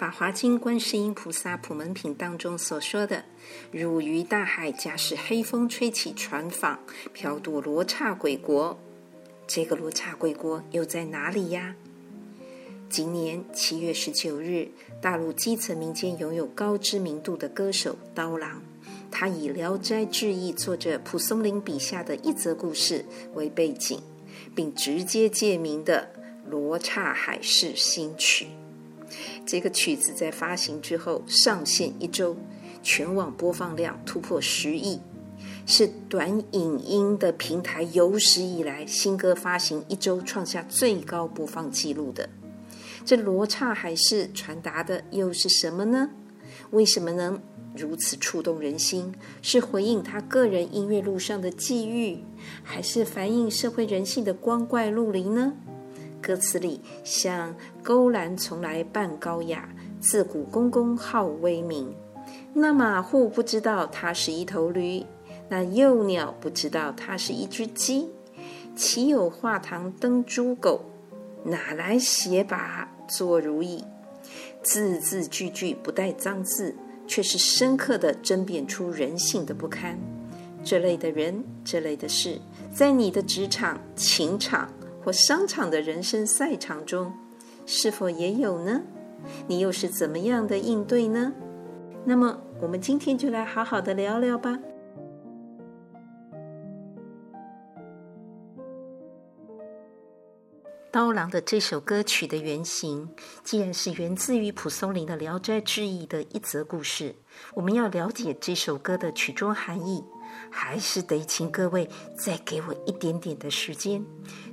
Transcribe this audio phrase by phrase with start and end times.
[0.00, 3.22] 法华经》观世音菩萨普门品当中所说的
[3.70, 6.78] ：“汝于大海，假使黑风吹起船舫，
[7.12, 8.78] 飘渡罗刹鬼国。”
[9.46, 11.74] 这个罗刹鬼国又在哪里呀？
[12.88, 14.70] 今年七月十九日，
[15.02, 18.62] 大陆基层民间拥有高知名度的歌手刀郎，
[19.10, 23.04] 他以《聊斋志异》作者蒲松龄笔下的一则故事
[23.34, 24.00] 为背景，
[24.54, 26.08] 并直接借名的
[26.50, 28.46] 《罗刹海市》新曲。
[29.46, 32.36] 这个曲子在发行之后上线一周，
[32.82, 35.00] 全网播放量突破十亿，
[35.66, 42.28] 是短影音的平台有史以来新歌发行一周创下最高播放纪录的。
[43.04, 46.10] 这罗刹海市传达的又是什么呢？
[46.70, 47.40] 为什么能
[47.74, 49.12] 如此触动人心？
[49.42, 52.22] 是回应他个人音乐路上的际遇，
[52.62, 55.54] 还是反映社会人性的光怪陆离呢？
[56.20, 59.68] 歌词里像勾栏从来半高雅，
[60.00, 61.92] 自古公公好威名。
[62.52, 65.04] 那马户不知道它是一头驴，
[65.48, 68.08] 那幼鸟不知道它是一只鸡。
[68.76, 70.84] 岂有画堂登猪狗，
[71.44, 73.84] 哪来写把作如意？
[74.62, 76.74] 字字句句不带脏字，
[77.06, 79.98] 却是深刻地争辩出人性的不堪。
[80.62, 82.38] 这类的人，这类的事，
[82.72, 84.68] 在你的职场、情场。
[85.02, 87.12] 或商场的人生赛场中，
[87.66, 88.82] 是否也有呢？
[89.46, 91.32] 你又是怎么样的应对呢？
[92.04, 94.58] 那么，我们今天就来好好的聊聊吧。
[100.92, 103.08] 刀郎的这首歌曲的原型，
[103.44, 107.14] 既然是源自于蒲松龄的《聊斋志异》的一则故事，
[107.54, 110.04] 我们要了解这首歌的曲中含义。
[110.50, 114.04] 还是得请各位再给我一点点的时间，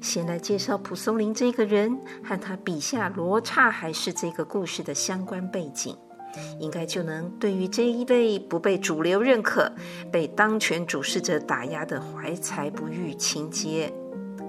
[0.01, 5.95] 先来介绍蒲松龄这个人和他笔下罗刹海市这个故事的相关背景，
[6.59, 9.71] 应该就能对于这一类不被主流认可、
[10.11, 13.91] 被当权主事者打压的怀才不遇情节，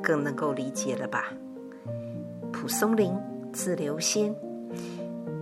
[0.02, 1.32] 更能够理解了吧？
[2.52, 3.16] 蒲松龄，
[3.52, 4.34] 字留仙，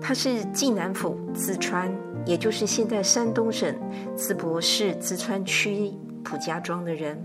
[0.01, 1.95] 他是济南府淄川。
[2.25, 3.73] 也就是现在山东省
[4.17, 5.93] 淄博市淄川区
[6.25, 7.17] 蒲家庄的人，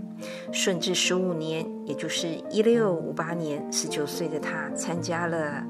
[0.52, 5.60] 顺治十五年，也就是一六五八年，十九岁的他参加了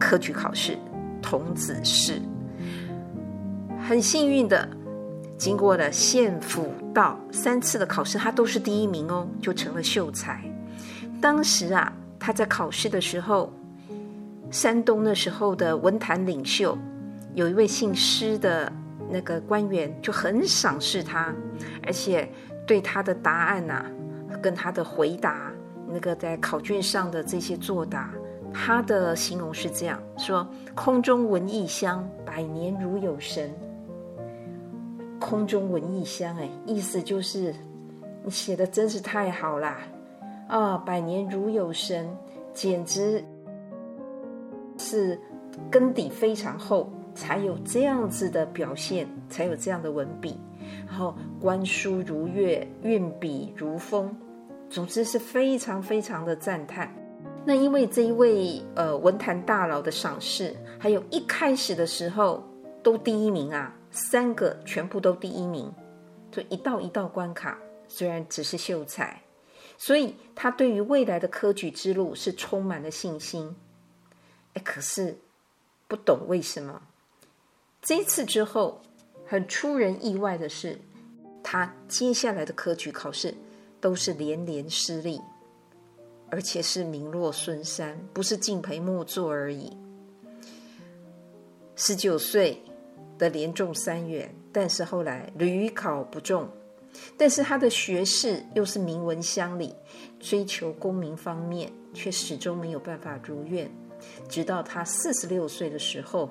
[0.00, 0.78] 科举考试，
[1.20, 2.22] 童子试，
[3.86, 4.66] 很幸运的，
[5.36, 10.42] 经过了县府道三次的考试，他都是第一名哦，就成了秀才。
[11.20, 13.52] 当时啊，他在考试的时候，
[14.52, 16.78] 山东那时候的文坛领袖。
[17.34, 18.70] 有一位姓施的
[19.10, 21.34] 那个官员就很赏识他，
[21.82, 22.30] 而且
[22.66, 23.86] 对他的答案呐、
[24.42, 25.50] 跟他的回答，
[25.88, 28.12] 那个在考卷上的这些作答，
[28.52, 33.50] 他的形容是这样说：空中闻异香，百年如有神。
[35.18, 37.54] 空中闻异香，哎，意思就是
[38.22, 39.78] 你写的真是太好啦
[40.48, 40.76] 啊！
[40.76, 42.06] 百年如有神，
[42.52, 43.24] 简直
[44.92, 45.18] 是
[45.70, 46.92] 根底非常厚。
[47.14, 50.40] 才有这样子的表现，才有这样的文笔，
[50.86, 54.16] 然后观书如月，运笔如风，
[54.70, 56.90] 总之是非常非常的赞叹。
[57.44, 62.42] 那因为这一位呃文坛大佬的赏识，还有一开始的时候
[62.82, 65.70] 都第一名啊，三个全部都第一名，
[66.30, 69.20] 就一道一道关卡，虽然只是秀才，
[69.76, 73.54] 所以他对于未来的科举之路是充满了信心。
[74.54, 75.18] 哎，可是
[75.88, 76.82] 不懂为什么。
[77.80, 78.80] 这次之后，
[79.26, 80.78] 很出人意外的是，
[81.42, 83.34] 他接下来的科举考试
[83.80, 85.20] 都是连连失利，
[86.30, 89.76] 而且是名落孙山，不是敬陪末座而已。
[91.74, 92.62] 十九岁
[93.18, 96.48] 的连中三元，但是后来屡考不中，
[97.16, 99.74] 但是他的学士又是名闻乡里，
[100.20, 103.68] 追求功名方面却始终没有办法如愿，
[104.32, 106.30] 直到他四十六岁的时候。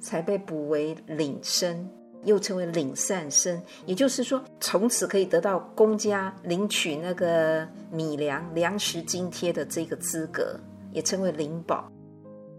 [0.00, 1.88] 才被补为领生，
[2.24, 10.60] 又称为领善生，也就是说，从此可以得到公家领取那个米粮、粮食津贴的这个资格，
[10.92, 11.90] 也称为廩保。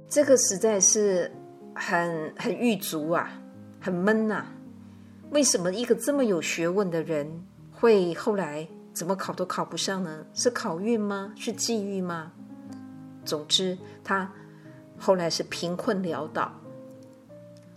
[0.10, 1.32] 这个实在是
[1.76, 3.40] 很很狱卒啊，
[3.80, 4.48] 很闷呐、
[5.30, 7.30] 为什么一个这么有学问的人
[7.72, 10.26] 会后来怎么考都考不上呢？
[10.34, 11.32] 是考运吗？
[11.36, 12.32] 是际遇吗？
[13.24, 14.32] 总之，他
[14.98, 16.52] 后来是贫困潦倒。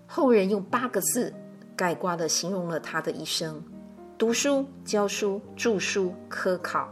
[0.07, 1.33] 后人用八个字
[1.77, 3.63] 概括的形容了他的一生：
[4.17, 6.89] 读书、教书、著书、科考。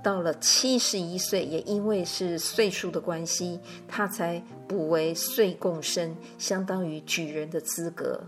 [0.00, 3.58] 到了七十一岁，也因为是岁数的关系，
[3.88, 8.22] 他才补为岁贡生，相当于举人的资格。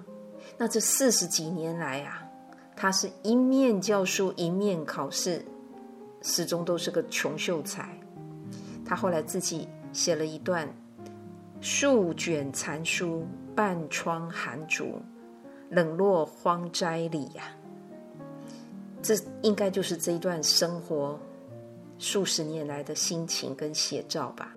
[0.59, 2.25] 那这四十几年来啊，
[2.75, 5.45] 他是一面教书，一面考试，
[6.23, 7.89] 始终都是个穷秀才。
[8.85, 10.69] 他后来自己写了一段
[11.61, 15.01] ：“数卷残书，半窗寒烛，
[15.69, 17.55] 冷落荒斋里呀。”
[19.03, 21.19] 这应该就是这一段生活
[21.99, 24.55] 数十年来的心情跟写照吧。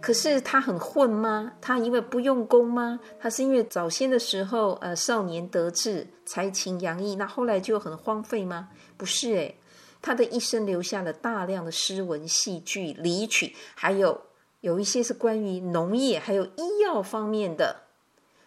[0.00, 1.52] 可是他很混吗？
[1.60, 3.00] 他因为不用功吗？
[3.18, 8.68] 他是因为早先的时候，呃，少年得志，才情洋溢，那后来就很荒废吗？
[8.96, 9.58] 不是诶，
[10.02, 14.20] 他的一生留下了大量的诗文、戏剧、礼曲，还有
[14.64, 17.82] 有一些是关于农业还有医药方面的，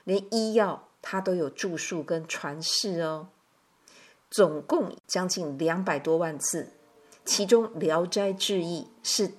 [0.03, 3.27] 连医药他都有著述跟传世哦，
[4.31, 6.69] 总共将近两百多万字，
[7.23, 9.29] 其中《聊斋志异》是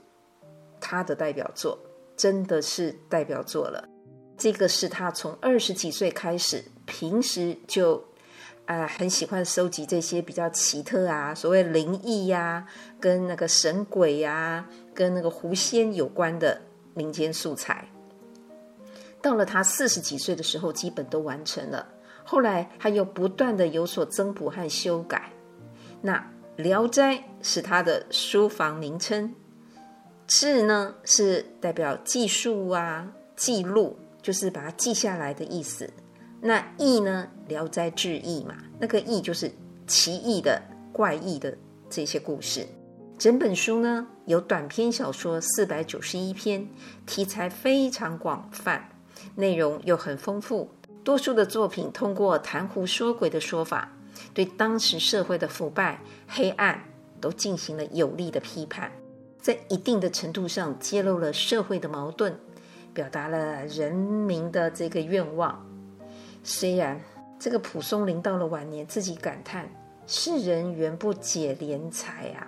[0.81, 1.81] 他的代表作。
[2.17, 3.89] 真的是代表作了。
[4.37, 7.97] 这个是他从二十几岁开始，平时就
[8.67, 12.67] 啊、呃、很喜欢收集这些比较奇特啊，所谓灵异呀、
[12.99, 16.61] 跟那个神鬼呀、跟那个狐仙有关的
[16.99, 17.89] 民间素材。
[19.23, 21.87] 到了他四十几岁的时候，基本都完成了。
[22.25, 25.33] 后来他又不断的有所增补和修改。
[26.03, 26.17] 那
[26.63, 29.33] 《聊斋》是他的书房名称。
[30.27, 35.89] 志呢是代表记述啊，记录就是把它记下来的意思。
[36.41, 39.51] 那异呢，《聊斋志异》嘛，那个异就是
[39.87, 40.61] 奇异的、
[40.93, 41.57] 怪异的
[41.89, 42.67] 这些故事。
[43.19, 46.69] 整本书呢有短篇小说四百九十一篇，
[47.05, 48.89] 题材非常广泛，
[49.35, 50.71] 内容又很丰富。
[51.03, 53.91] 多数的作品通过谈胡说鬼的说法，
[54.33, 56.81] 对当时社会的腐败、黑暗
[57.21, 58.93] 都进行了有力的批判。
[59.41, 62.39] 在一定的程度上揭露了社会的矛盾，
[62.95, 65.67] 表达了人民的这个愿望。
[66.45, 67.01] 虽然
[67.37, 69.69] 这个蒲松龄到了晚年，自己感叹
[70.07, 72.47] “世人原不解怜才啊”，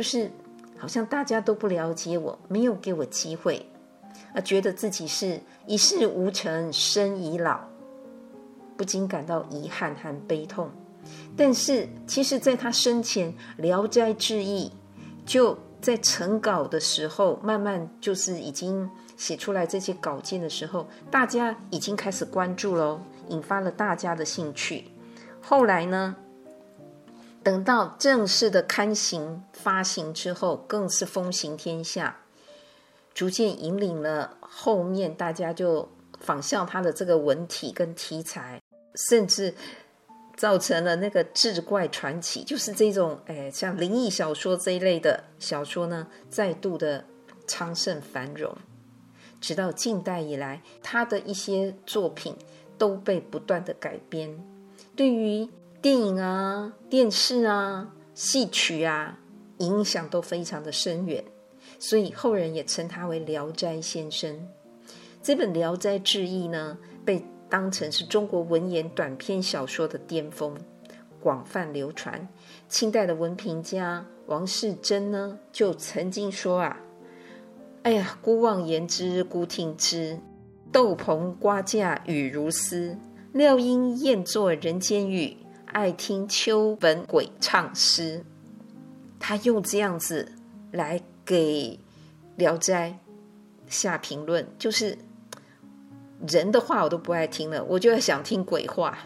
[0.00, 0.30] 就是
[0.78, 3.66] 好像大家都不了解我，没有给我机会，
[4.32, 7.60] 而觉得自己是一事无成，生已老，
[8.78, 10.70] 不禁感到遗憾和悲痛。
[11.36, 14.68] 但是，其实在他生前，《聊斋志异》
[15.26, 18.88] 就在成稿的时候，慢慢就是已经
[19.18, 22.98] 写出来这些稿件的时候，大家已经开始关注了，
[23.28, 24.86] 引发了大家的兴趣。
[25.42, 26.16] 后来呢，
[27.42, 32.20] 等到正式的刊行发行之后，更是风行天下，
[33.14, 35.88] 逐渐引领了后面大家就
[36.20, 38.60] 仿效他的这个文体跟题材，
[38.94, 39.54] 甚至。
[40.36, 47.04] 造成了那个志怪传奇，就是这种哎，像灵异小说这一类的小说呢，再度的
[47.46, 48.56] 昌盛繁荣。
[49.38, 52.34] 直到近代以来，他的一些作品
[52.78, 54.42] 都被不断的改编，
[54.96, 55.46] 对于
[55.82, 59.18] 电影啊、电视啊、戏曲啊，
[59.58, 61.24] 影响都非常的深远。
[61.78, 64.46] 所以后人也称他为聊斋先生。
[65.22, 70.54] 这本《聊斋志异》呢，被当成是中国文言短篇小说的巅峰，
[71.18, 72.28] 广泛流传。
[72.68, 76.78] 清代的文评家王世贞呢，就曾经说啊
[77.84, 80.18] ：“哎呀，姑妄言之，姑听之。
[80.70, 82.98] 豆棚瓜架雨如丝，
[83.32, 85.36] 料应厌作人间雨，
[85.72, 88.24] 爱听秋闻鬼唱诗。”
[89.18, 90.32] 他用这样子
[90.72, 91.78] 来给
[92.36, 92.98] 《聊斋》
[93.72, 94.96] 下评论，就是。
[96.28, 98.98] 人的话我都不爱听了，我就要想听鬼话。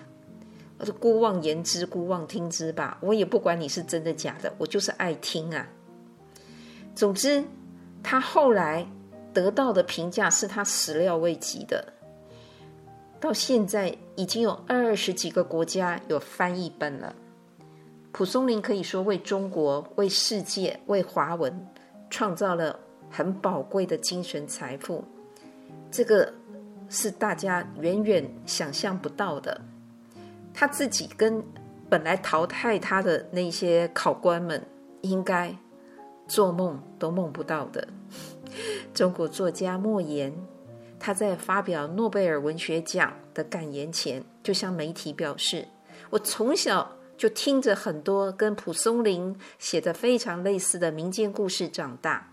[0.79, 2.99] 我说姑妄言之，姑妄听之吧。
[3.01, 5.65] 我也不管你是真的假的，我就是爱听啊。
[6.93, 7.45] 总之，
[8.03, 8.85] 他后来
[9.33, 11.93] 得到的评价是他始料未及的。
[13.25, 17.15] 到现在已经有二十几个国家有翻译本了。
[18.13, 21.67] 蒲松龄可以说为中国、为世界、为华文
[22.11, 22.79] 创造了
[23.11, 25.03] 很宝贵的精神财富。
[25.91, 26.33] 这个。
[26.87, 29.59] 是大家远远想象不到的，
[30.53, 31.43] 他自己跟
[31.89, 34.63] 本来淘汰他的那些考官们，
[35.01, 35.57] 应该
[36.29, 37.89] 做梦都梦不到的。
[38.93, 40.31] 中国作家莫言，
[41.05, 45.69] 他在发表诺贝尔文学奖的感言前，就向媒体表示
[46.09, 52.33] ：“我从小就听着很多跟蒲松龄写的非常类似的民间故事长大，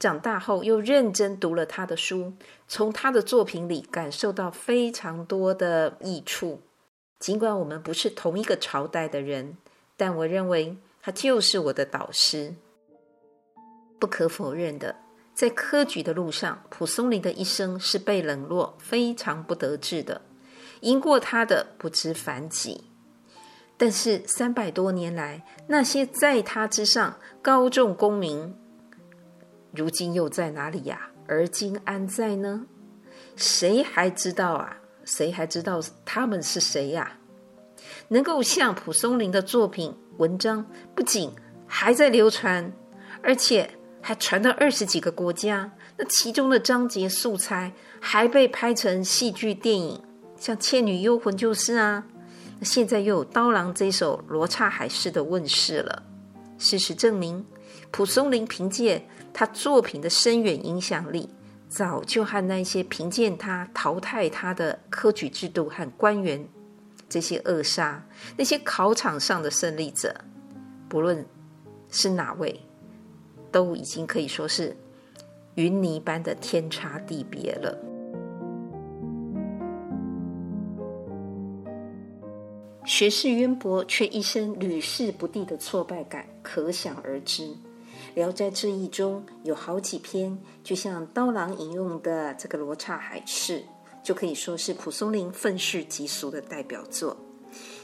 [0.00, 2.32] 长大后又认真读了他的书，
[2.66, 6.60] 从他的作品里感受到非常多的益处。
[7.20, 9.56] 尽管我们不是同一个朝代的人，
[9.96, 12.52] 但我认为他就是我的导师。
[14.00, 14.96] 不可否认的。”
[15.38, 20.20] 在科举的路上，蒲松龄的一生是被冷落、非常不得志的。
[20.80, 22.90] 赢过他的不知凡几，
[23.76, 28.56] 但是三百多年来，那些在他之上高中功名，
[29.70, 31.10] 如今又在哪里呀？
[31.28, 32.66] 而今安在呢？
[33.36, 34.78] 谁还知道啊？
[35.04, 37.16] 谁还知道他们是谁呀？
[38.08, 41.30] 能够像蒲松龄的作品、文章，不仅
[41.64, 42.72] 还在流传，
[43.22, 43.77] 而且。
[44.08, 50.02] 还传到二十几个国家，那其中的章节素材还被拍成戏剧电影，
[50.40, 52.02] 像《倩女幽魂》就是啊。
[52.58, 56.04] 那现在又有刀郎这首《罗刹海市》的问世了。
[56.56, 57.44] 事实证明，
[57.90, 61.28] 蒲松龄凭借他作品的深远影响力，
[61.68, 66.48] 早就和那些凭借他淘汰他的科举制度和官员
[67.10, 68.02] 这些扼杀，
[68.38, 70.14] 那些考场上的胜利者，
[70.88, 71.26] 不论
[71.90, 72.58] 是哪位。
[73.50, 74.76] 都已经可以说是
[75.54, 77.78] 云泥般的天差地别了。
[82.84, 87.42] 学识渊博却一生屡试不第的挫败感，可想而知。
[88.14, 93.60] 《聊斋志异》中有好几篇，就像刀郎引用的这个《罗刹海市》，
[94.02, 97.16] 就可以说是蒲松龄愤世嫉俗的代表作。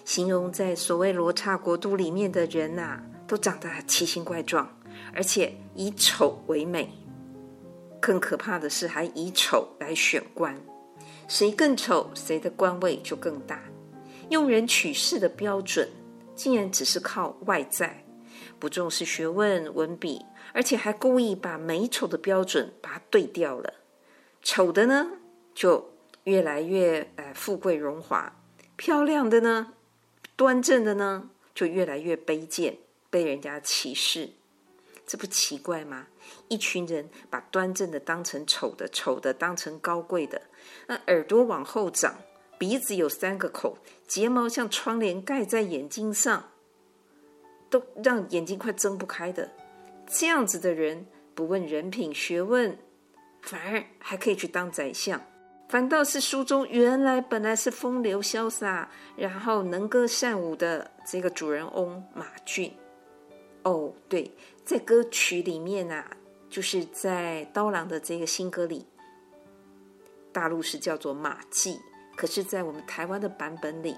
[0.04, 4.68] 形容在所谓罗刹国度里面的人呐、啊，都长得奇形怪状。
[5.14, 6.90] 而且以丑为美，
[8.00, 10.60] 更可怕的是还以丑来选官，
[11.28, 13.62] 谁更丑，谁的官位就更大。
[14.30, 15.88] 用人取士的标准，
[16.34, 18.04] 竟然只是靠外在，
[18.58, 23.74] 不重视学问文笔，而且还故意把美丑的标准把它对调了。
[24.42, 25.10] 丑的呢，
[25.54, 25.92] 就
[26.24, 28.32] 越来越呃富贵荣华；
[28.76, 29.72] 漂亮的呢，
[30.36, 32.78] 端正的呢，就越来越卑贱，
[33.10, 34.30] 被人家歧视。
[35.06, 36.06] 这不奇怪吗？
[36.48, 40.40] 一群人把端正的当成丑的，丑的当成高贵的。
[40.86, 42.16] 那耳朵往后长，
[42.58, 46.50] 鼻子有三个口，睫毛像窗帘盖在眼睛上，
[47.68, 49.50] 都让眼睛快睁不开的。
[50.06, 52.78] 这样子的人，不问人品学问，
[53.42, 55.20] 反而还可以去当宰相。
[55.68, 62.72] 反倒是书中原来本来是风流潇洒，然后能歌善舞的这个主人翁马俊。
[63.64, 64.30] 哦，对。
[64.64, 66.16] 在歌曲里面啊，
[66.48, 68.86] 就是在刀郎的这个新歌里，
[70.32, 71.78] 大陆是叫做马季，
[72.16, 73.92] 可是，在我们台湾的版本里，《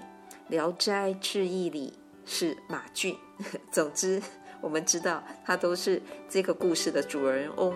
[0.49, 1.93] 聊斋志异》里
[2.25, 3.15] 是马俊。
[3.71, 4.21] 总之，
[4.59, 7.73] 我们知道他都是这个故事的主人翁。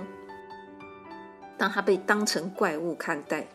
[1.58, 3.48] 当他被当成怪物看待，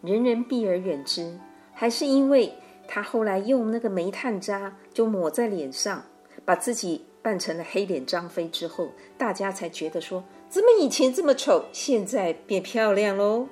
[0.00, 1.36] 人人避而远之，
[1.72, 2.54] 还是因为
[2.86, 6.04] 他后来用那个煤炭渣就抹在脸上，
[6.44, 7.04] 把自己。
[7.26, 13.48] 扮成了黑脸张飞之后，大家才觉得说，怎么以前这么丑，现在变漂亮喽？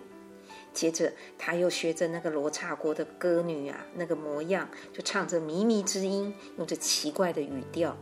[0.73, 7.97] 接着他又学着那个罗刹国的歌女啊，那个模样，就唱着靡靡之音，用着奇怪的语调。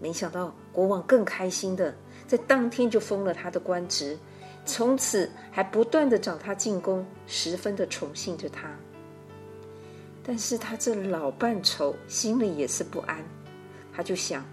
[0.00, 1.92] 没想到国王更开心的，
[2.28, 4.16] 在当天就封了他的官职，
[4.64, 8.70] 从此还不断的找他进宫，十分的宠幸着他。
[10.22, 13.24] 但是他这老扮丑，心里也是不安。
[13.94, 14.44] 他就想，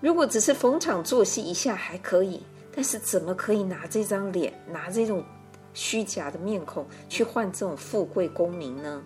[0.00, 2.42] 如果只是逢场作戏一下还可以，
[2.74, 5.24] 但是怎么可以拿这张脸，拿这种
[5.72, 9.02] 虚假的面孔去换这种富贵功名呢？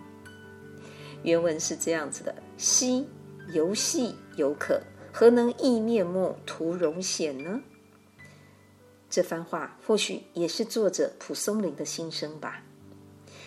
[1.22, 3.06] 原文是这样子的：“昔
[3.52, 4.80] 游戏犹可，
[5.12, 7.60] 何能忆面目图容显呢？”
[9.08, 12.62] 这番话或许也是作者蒲松龄的心声吧。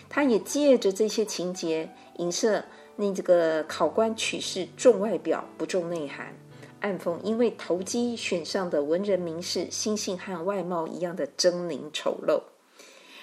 [0.08, 2.64] 他也借着这些情节影射。
[2.96, 6.36] 那这个考官取士重外表不重内涵，
[6.80, 12.42] 暗讽因为投机选上的文人名士心性和外貌一样的狰狞丑陋。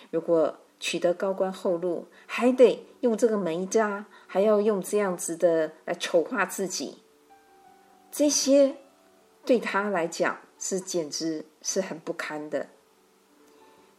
[0.09, 7.03] 如果取得高官厚禄，还得用这个煤渣，还要用这样子的来丑化自己，
[8.11, 8.75] 这些
[9.45, 12.69] 对他来讲是简直是很不堪的。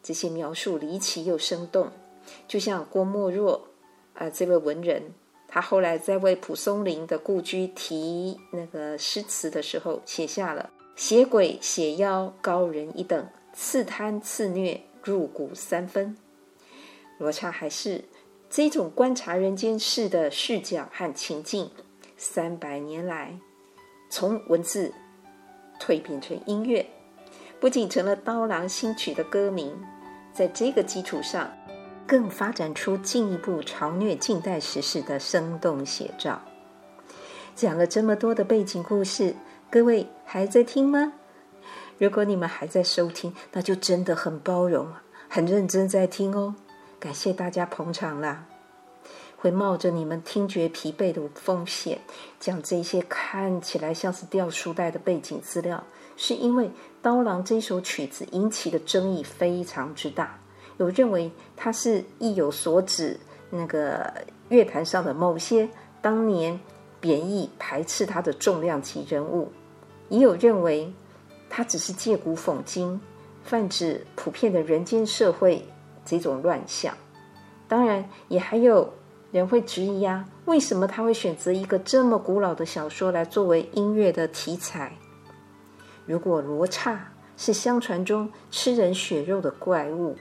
[0.02, 1.92] 这些描述离奇又生动，
[2.48, 3.68] 就像郭沫若
[4.14, 5.14] 啊、这位文人。
[5.52, 16.16] 他后来在为蒲松龄的故居题那个诗词的时候，写下了“写鬼写妖高人一等，刺贪刺虐入骨三分。
[17.19, 18.04] 罗刹海市
[18.49, 21.69] 这种观察人间事的视角和情境，
[22.16, 23.37] 三百年来
[24.09, 24.92] 从文字
[25.80, 26.87] 蜕变成音乐，
[27.59, 29.76] 不仅成了刀郎新曲的歌名，
[30.33, 31.52] 在这个基础上，
[32.11, 36.43] 更发展出进一步嘲虐近代时事的生动写照。
[37.55, 39.37] 讲了这么多的背景故事，
[39.71, 41.12] 各位还在听吗？
[41.99, 44.93] 如果你们还在收听，那就真的很包容，
[45.29, 46.57] 很认真在听哦。
[46.99, 48.45] 感谢大家捧场啦！
[49.37, 52.00] 会冒着你们听觉疲惫的风险，
[52.40, 55.85] 讲这些看起来像是掉书袋的背景资料，
[56.17, 56.64] 是因为
[57.00, 60.39] 《刀郎》这首曲子引起的争议非常之大。
[60.80, 63.18] 有认为他是意有所指，
[63.49, 64.12] 那个
[64.49, 65.68] 乐坛上的某些
[66.02, 66.58] 当年
[67.00, 69.52] 贬义排斥他的重量级人物，
[70.08, 70.92] 也有认为。
[71.52, 73.00] 他只是借古讽今，
[73.42, 75.66] 泛指普遍的人间社会
[76.04, 76.94] 这种乱象。
[77.66, 78.94] 当然，也还有
[79.32, 84.96] 人会质疑呀、啊，为什么他会选择一个这么古老的小说来作为音乐的题材？
[86.06, 90.16] 如果罗刹是相传中吃人血肉的怪物，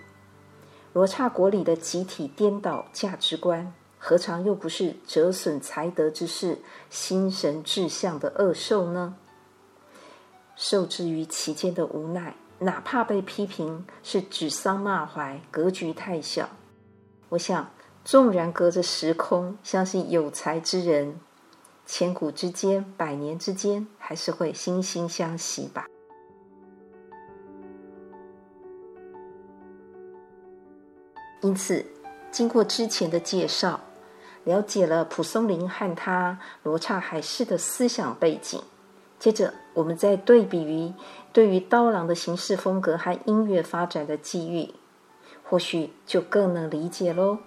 [0.91, 9.15] 罗刹国里的集体颠倒价值观，何尝又不是折损才德之士、心神志向的恶兽呢？
[10.55, 16.49] 受制于其间的无奈，哪怕被批评是指桑骂槐、格局太小，
[17.29, 17.71] 我想，
[18.03, 21.19] 纵然隔着时空，相信有才之人，
[21.85, 25.85] 千古之间、百年之间，还是会惺惺相惜吧。
[31.41, 31.85] 因此，
[32.31, 33.79] 经过之前的介绍，
[34.43, 38.61] 了解了蒲松龄和他罗刹海市的思想背景。
[39.17, 40.93] 接着，我们再对比于
[41.31, 44.73] 对于刀郎的行事风格和音乐发展的际遇，
[45.43, 47.37] 或许就更能理解喽。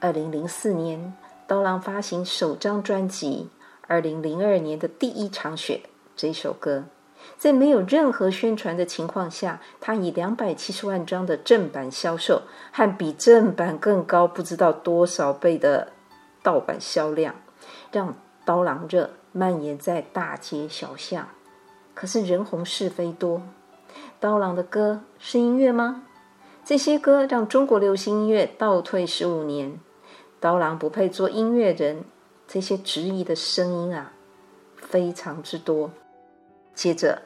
[0.00, 1.14] 二零零四年，
[1.46, 3.50] 刀郎发行首张专辑
[3.86, 5.82] 《二零零二年的第一场雪》
[6.16, 6.84] 这首歌，
[7.36, 15.88] 在没有任何宣传的情况下，他以两百七十万张的正版销售，和比正版更高不知道多少倍的
[16.42, 17.34] 盗版销量。
[17.90, 21.28] 让刀郎热蔓延在大街小巷，
[21.94, 23.42] 可是人红是非多。
[24.18, 26.04] 刀郎的歌是音乐吗？
[26.64, 29.78] 这些歌让中国流行音乐倒退十五年。
[30.40, 32.04] 刀郎不配做音乐人，
[32.48, 34.12] 这些质疑的声音啊，
[34.76, 35.90] 非常之多。
[36.74, 37.22] 接着，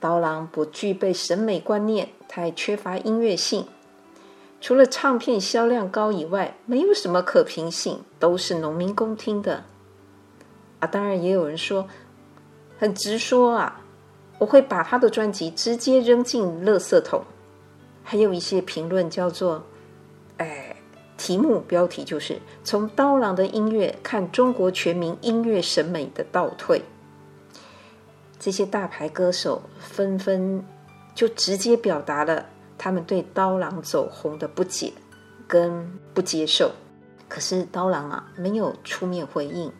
[0.00, 3.66] 刀郎不具备审美观念，太缺乏音乐性。
[4.60, 9.64] 除了唱片销量高以外，没有什么可评性，都是农民工听的。
[10.80, 11.88] 啊，当然也有人说，
[12.78, 13.80] 很直说啊，
[14.38, 17.22] 我会把他的专辑直接扔进垃圾桶。
[18.02, 19.64] 还有一些评论叫做，
[20.38, 20.76] 哎，
[21.16, 26.82] 题目标题就是从刀郎的音乐看中国全民音乐审美的倒退。
[28.38, 30.64] 这些大牌歌手纷纷
[31.14, 32.46] 就直接表达了
[32.76, 34.92] 他们对刀郎走红的不解
[35.46, 36.72] 跟不接受。
[37.28, 39.72] 可是刀郎啊，没有出面回应。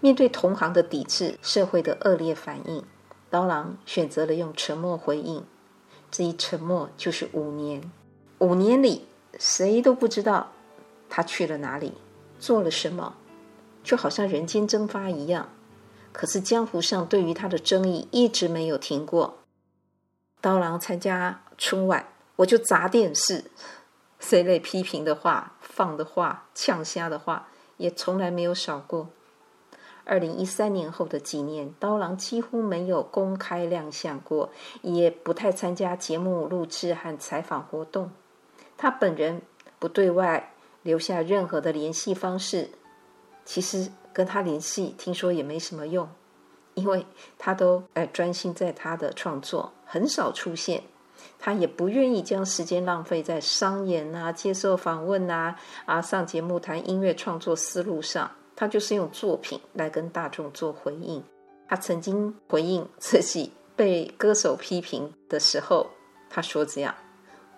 [0.00, 2.84] 面对同行的抵制，社会的恶劣反应，
[3.28, 5.44] 刀郎选择了用沉默回应。
[6.10, 7.90] 这一沉默就是五年。
[8.38, 9.06] 五年里，
[9.38, 10.52] 谁都不知道
[11.10, 11.92] 他去了哪里，
[12.38, 13.14] 做了什么，
[13.82, 15.50] 就好像人间蒸发一样。
[16.18, 19.38] 可是江湖上对于他的争议一直没有停过。
[20.40, 23.44] 刀郎参加春晚，我就砸电视。
[24.18, 29.10] 这类批评的话、放的话、呛瞎的话，也从来没有少过。
[30.04, 34.50] 二零一三年后的几年，刀郎几乎没有公开亮相过，
[34.82, 38.10] 也不太参加节目录制和采访活动。
[38.76, 39.40] 他本人
[39.78, 40.52] 不对外
[40.82, 42.70] 留下任何的联系方式。
[43.44, 46.08] 其实跟他联系，听说也没什么用，
[46.74, 47.06] 因为
[47.38, 50.82] 他都呃专心在他的创作，很少出现。
[51.38, 58.28] 他也不愿意将时间浪费在商演啊、接受访问啊、啊上节目谈音乐创作思路上。
[58.56, 61.22] 他就是用作品来跟大众做回应。
[61.68, 65.86] 他曾经回应自己被歌手批评的时候，
[66.28, 66.92] 他说：“这样，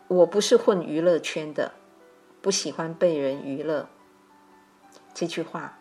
[0.08, 1.72] 我不是混娱乐圈的，
[2.42, 3.88] 不喜欢被人娱乐。”
[5.14, 5.78] 这句话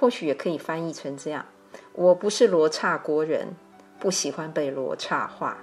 [0.00, 1.44] 或许也可以翻译成这样
[1.92, 3.54] ：“我不是罗刹国人，
[3.98, 5.58] 不喜欢被罗刹化。”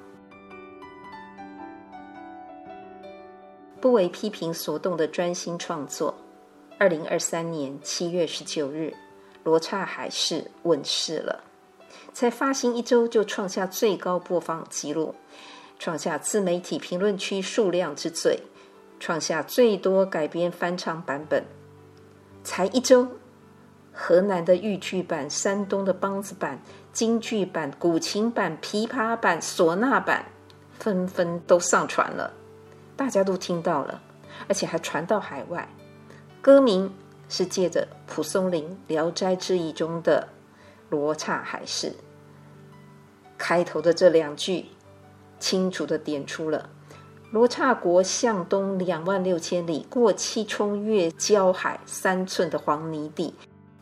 [3.81, 6.13] 不为批评所动的专心创作。
[6.77, 8.93] 二零二三年七月十九日，
[9.43, 11.43] 《罗刹海市》问世了。
[12.13, 15.15] 才发行一周就创下最高播放纪录，
[15.79, 18.43] 创下自媒体评论区数量之最，
[18.99, 21.43] 创下最多改编翻唱版本。
[22.43, 23.07] 才一周，
[23.99, 26.61] 河南的豫剧版、山东的梆子版、
[26.93, 30.25] 京剧版、古琴版、琵琶版、唢呐版，
[30.77, 32.31] 纷纷都上传了，
[32.95, 33.99] 大家都听到了，
[34.47, 35.67] 而且还传到海外。
[36.43, 36.93] 歌名
[37.27, 40.27] 是借着蒲松龄《聊斋志异》中的
[40.91, 41.91] “罗刹海市”。
[43.35, 44.67] 开头的这两句，
[45.39, 46.69] 清楚地点出了
[47.31, 53.33] 罗刹国向东两万六千里，过七冲越焦海三寸的黄泥地。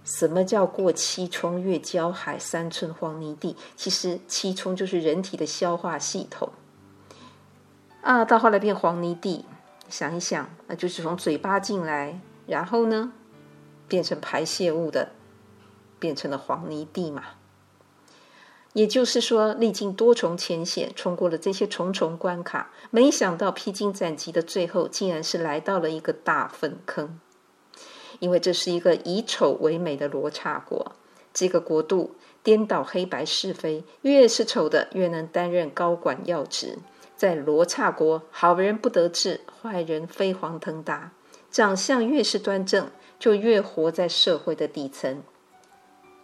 [0.06, 3.58] 什么叫过七冲越焦海三寸黄泥地？
[3.76, 6.52] 其实七冲就是人体的消化系统
[8.02, 8.24] 啊。
[8.24, 9.46] 到后来变黄泥地，
[9.90, 13.14] 想一想，那就是从嘴巴进来，然后呢，
[13.88, 15.10] 变成排泄物的，
[15.98, 17.24] 变成了黄泥地嘛。
[18.74, 27.20] 也就是说，历经多重艰险，冲过了这些重重关卡，没想到披荆斩棘的最后，竟然是来到了一个大粪坑。
[28.26, 30.94] 因为这是一个以丑为美的罗刹国，
[31.32, 36.80] 这个国度颠倒黑白是非，越是丑的越能担任高管要职。
[37.16, 41.12] 在罗刹国，好人不得志，坏人飞黄腾达，
[41.52, 45.22] 长相越是端正，就越活在社会的底层。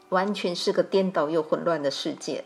[0.09, 2.45] 完全是个颠倒又混乱的世界。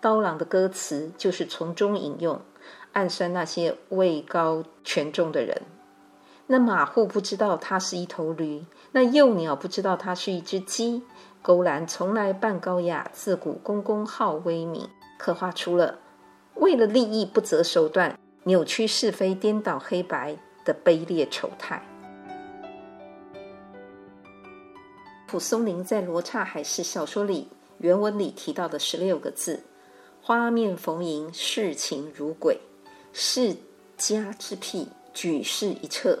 [0.00, 2.40] 刀郎的歌词就是从中引用，
[2.92, 5.62] 暗算那些位高权重的人。
[6.48, 11.02] 那马户不知道它是一头驴，那幼鸟不知道它是一只鸡。
[11.42, 16.00] 勾栏从来扮高雅，自古公公好威名，刻画出了
[16.54, 21.84] 为了利益不择手段、扭曲是非、颠倒黑白的卑劣丑态。
[25.28, 29.64] 蒲松龄在《罗刹海市》小说里原文里提到的十六个字
[30.22, 32.60] ：“花面逢迎，视情如鬼，
[33.12, 33.56] 世
[33.96, 36.20] 家之癖，举世一彻。”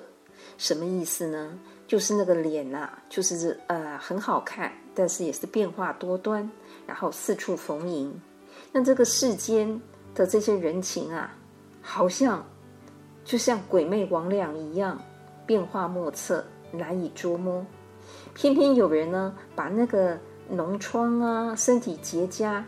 [0.58, 1.58] 什么意思呢？
[1.86, 6.50] 就是那个脸呐、啊，就是呃很好看，但是也是变化多端，
[6.86, 8.20] 然后四处逢迎。
[8.72, 9.80] 那这个世间
[10.14, 11.32] 的这些人情啊，
[11.80, 12.44] 好像
[13.24, 15.00] 就像鬼魅魍魉一样，
[15.46, 17.64] 变化莫测，难以捉摸。
[18.34, 20.18] 偏偏有人呢，把那个
[20.52, 22.62] 脓疮啊、身体结痂、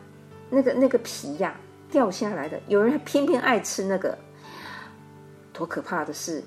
[0.48, 1.58] 那个那个皮呀、
[1.90, 4.16] 掉下来的，有人偏偏爱吃那个，
[5.52, 6.42] 多可怕的事！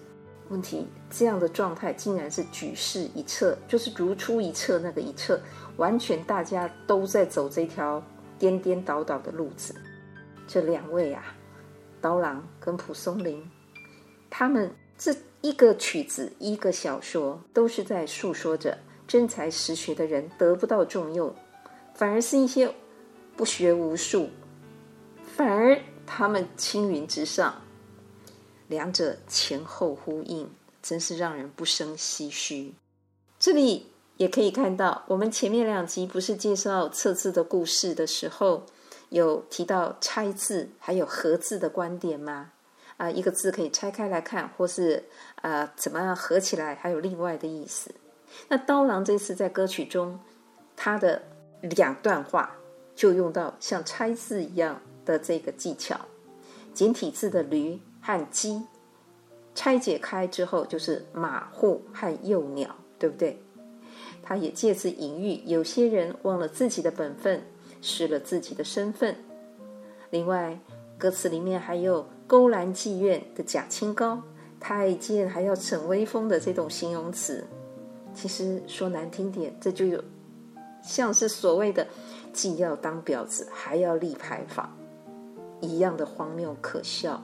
[0.52, 5.42] 问题这样的状态竟然是举世一彻，就是如出一辙，那个一辙，
[5.78, 8.04] 完全大家都在走这条
[8.38, 9.74] 颠颠倒倒的路子。
[10.46, 11.24] 这两位啊，
[12.00, 13.50] 刀郎跟蒲松龄，
[14.30, 18.78] 他们这一个曲子一个小说，都是在诉说着。
[19.08, 21.36] 真才实学的人得不到重用，
[21.94, 22.74] 反而是一些
[23.36, 24.30] 不学无术，
[25.36, 27.62] 反而他们青云直上，
[28.72, 30.50] 两者前后呼应，
[30.82, 32.74] 真是让人不胜唏嘘。
[33.38, 38.66] 这里也可以看到，我们前面两集不是介绍测字的故事的时候，
[39.10, 42.54] 有提到拆字还有合字的观点吗？
[42.96, 45.04] 啊，一个字可以拆开来看，或是
[45.42, 47.94] 啊怎么样合起来，还有另外的意思。
[48.48, 50.18] 那刀郎这次在歌曲中，
[50.78, 51.22] 他的
[51.62, 52.56] 两段话
[52.96, 56.00] 就用到像拆字一样的这个技巧，
[56.74, 58.66] 简体字的驴和鸡
[59.54, 63.42] 拆解开之后就是马户和幼鸟，对不对？
[64.24, 67.44] 他也借此隐喻有些人忘了自己的本分，
[67.82, 69.16] 失了自己的身份。
[70.10, 70.60] 另外，
[70.98, 74.22] 歌词里面还有勾栏妓院的假清高，
[74.60, 77.46] 太监还要逞威风的这种形容词。
[78.14, 80.02] 其实说难听点，这就有
[80.84, 81.88] 像是所谓的
[82.32, 84.72] 既要当婊子还要立牌坊
[85.60, 87.22] 一样的荒谬可笑。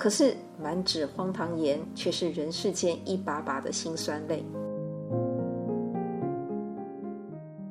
[0.00, 4.42] 可是满纸荒唐言，却是人世间一把把的辛酸泪。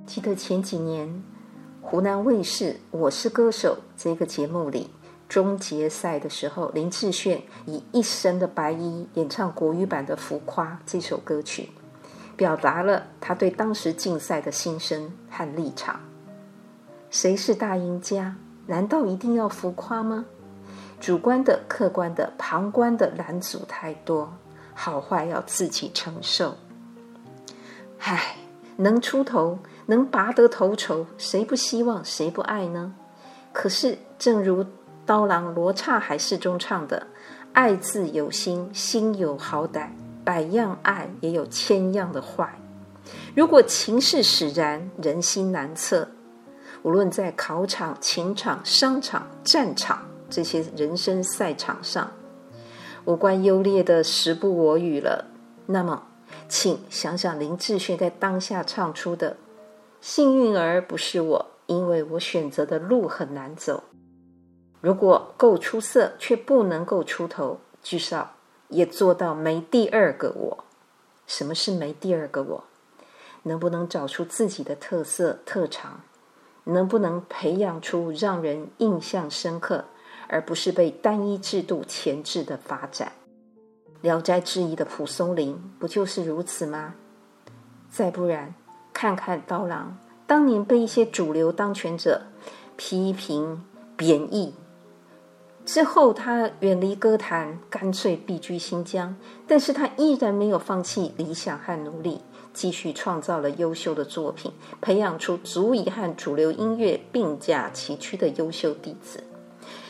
[0.05, 1.23] 记得前几年
[1.81, 4.91] 湖南卫视《我是歌手》这个节目里，
[5.27, 11.71] 终结赛的时候，林志炫以一身的白衣演唱国语版的《浮夸》这首歌曲。
[12.35, 15.99] 表达了他对当时竞赛的心声和立场。
[17.09, 18.35] 谁是大赢家？
[18.67, 20.25] 难道一定要浮夸吗？
[20.99, 24.31] 主观的、客观的、旁观的拦阻太多，
[24.73, 26.55] 好坏要自己承受。
[27.99, 28.35] 唉，
[28.77, 32.93] 能出头，能拔得头筹，谁不希望，谁不爱呢？
[33.51, 34.65] 可是，正如
[35.05, 37.07] 刀郎《罗刹海市》中唱的
[37.53, 39.89] ：“爱自有心，心有好歹。”
[40.23, 42.59] 百样爱也有千样的坏。
[43.35, 46.07] 如果情势使然，人心难测，
[46.83, 52.11] 无论在考场、情场、商场、战场这些人生赛场上，
[53.05, 55.25] 五官优劣的时不我与了。
[55.65, 56.03] 那么，
[56.47, 59.37] 请想想林志炫在当下唱出的
[60.01, 63.83] “幸运儿不是我，因为我选择的路很难走”。
[64.81, 68.35] 如果够出色，却不能够出头，至少
[68.69, 70.63] 也做到没第二个我。
[71.27, 72.63] 什么是没第二个我？
[73.43, 76.01] 能不能找出自己的特色特长？
[76.65, 79.85] 能不能培养出让人印象深刻，
[80.29, 83.11] 而不是被单一制度钳制的发展？
[84.01, 86.95] 《聊斋志异》的蒲松龄不就是如此吗？
[87.91, 88.53] 再不然，
[88.93, 92.21] 看看刀郎当年被一些主流当权者
[92.77, 93.65] 批评
[93.97, 94.53] 贬义
[95.65, 99.15] 之后，他远离歌坛，干脆避居新疆，
[99.47, 102.21] 但是他依然没有放弃理想和努力。
[102.51, 109.23] 继续创造了优秀的作品，培养出足以和主流音乐并驾齐驱的优秀弟子。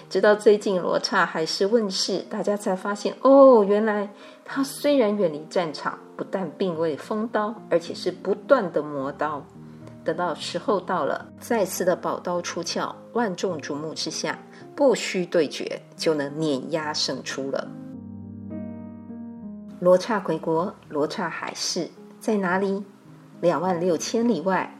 [0.09, 4.09] 直到最近《罗刹海市》问世，大家才发现，哦，原来
[4.43, 9.45] 他虽然远离战场，不但并未封刀，而且是不断的磨刀。
[10.03, 14.39] 等到时候到了，再次的宝刀出鞘，万众瞩目之下，
[14.75, 17.67] 不需对决就能碾压胜出了。
[19.79, 21.87] 罗刹鬼国，罗刹海市。
[22.19, 22.83] 在哪里？
[23.41, 24.75] 两万六千里外，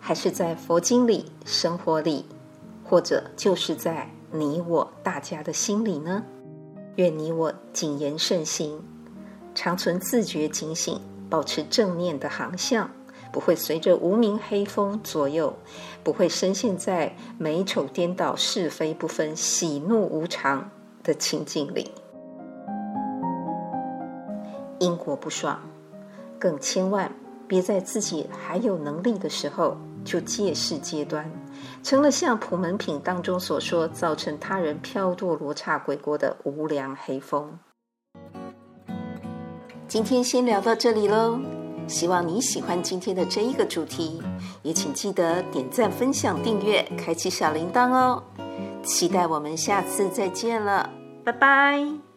[0.00, 2.24] 还是在佛经里、生活里，
[2.82, 6.24] 或者就是在你我大家的心里呢？
[6.96, 8.82] 愿你我谨言慎行，
[9.54, 12.90] 常存自觉警醒，保持正念的航向，
[13.32, 15.54] 不会随着无名黑风左右，
[16.02, 20.70] 不会深陷在美丑颠倒、是非不分、喜怒无常
[21.02, 21.92] 的情境里，
[24.78, 25.60] 因果不爽。
[26.38, 27.12] 更千万
[27.46, 31.30] 别在自己还有能力的时候就借势揭端，
[31.82, 37.58] 成了像普门品当中所说，造成他人飘堕罗刹鬼国的无良黑风。
[39.86, 41.38] 今天先聊到这里喽，
[41.86, 44.22] 希望你喜欢今天的这一个主题，
[44.62, 48.22] 也请记得点赞、分享、订阅、开启小铃铛哦。
[48.82, 50.90] 期待我们下次再见了，
[51.24, 52.07] 拜拜。